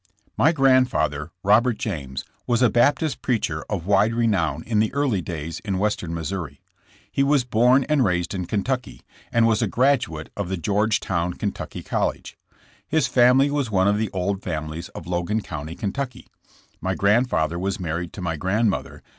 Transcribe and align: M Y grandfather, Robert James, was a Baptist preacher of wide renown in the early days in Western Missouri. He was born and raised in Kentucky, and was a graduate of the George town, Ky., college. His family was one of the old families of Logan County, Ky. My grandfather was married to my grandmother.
M 0.29 0.45
Y 0.45 0.51
grandfather, 0.51 1.29
Robert 1.43 1.77
James, 1.77 2.25
was 2.47 2.63
a 2.63 2.71
Baptist 2.71 3.21
preacher 3.21 3.63
of 3.69 3.85
wide 3.85 4.15
renown 4.15 4.63
in 4.63 4.79
the 4.79 4.91
early 4.95 5.21
days 5.21 5.59
in 5.59 5.77
Western 5.77 6.11
Missouri. 6.11 6.59
He 7.11 7.21
was 7.21 7.43
born 7.43 7.83
and 7.83 8.03
raised 8.03 8.33
in 8.33 8.47
Kentucky, 8.47 9.03
and 9.31 9.45
was 9.45 9.61
a 9.61 9.67
graduate 9.67 10.31
of 10.35 10.49
the 10.49 10.57
George 10.57 11.01
town, 11.01 11.35
Ky., 11.35 11.83
college. 11.83 12.35
His 12.87 13.05
family 13.05 13.51
was 13.51 13.69
one 13.69 13.87
of 13.87 13.99
the 13.99 14.09
old 14.09 14.41
families 14.41 14.89
of 14.89 15.05
Logan 15.05 15.41
County, 15.41 15.75
Ky. 15.75 16.25
My 16.81 16.95
grandfather 16.95 17.59
was 17.59 17.79
married 17.79 18.11
to 18.13 18.23
my 18.23 18.37
grandmother. 18.37 19.03